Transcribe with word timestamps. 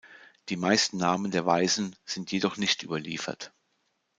Die 0.49 0.55
meisten 0.55 0.97
Namen 0.97 1.29
der 1.29 1.45
Weisen 1.45 1.95
sind 2.05 2.31
jedoch 2.31 2.57
nicht 2.57 2.81
überliefert. 2.81 3.53